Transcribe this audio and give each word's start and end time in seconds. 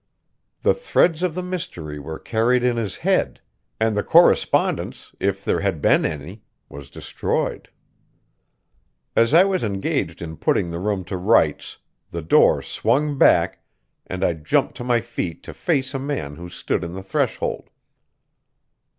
The 0.61 0.73
threads 0.73 1.21
of 1.21 1.35
the 1.35 1.43
mystery 1.43 1.99
were 1.99 2.17
carried 2.17 2.63
in 2.63 2.75
his 2.75 2.97
head, 3.05 3.39
and 3.79 3.95
the 3.95 4.01
correspondence, 4.01 5.13
if 5.19 5.45
there 5.45 5.59
had 5.59 5.79
been 5.79 6.05
any, 6.07 6.41
was 6.69 6.89
destroyed. 6.89 7.69
As 9.15 9.31
I 9.31 9.43
was 9.43 9.63
engaged 9.63 10.23
in 10.23 10.37
putting 10.37 10.71
the 10.71 10.79
room 10.79 11.03
to 11.05 11.17
rights, 11.17 11.77
the 12.09 12.23
door 12.23 12.63
swung 12.63 13.19
back, 13.19 13.61
and 14.07 14.23
I 14.23 14.33
jumped 14.33 14.73
to 14.77 14.83
my 14.83 15.01
feet 15.01 15.43
to 15.43 15.53
face 15.53 15.93
a 15.93 15.99
man 15.99 16.35
who 16.35 16.49
stood 16.49 16.83
on 16.83 16.93
the 16.93 17.03
threshold. 17.03 17.69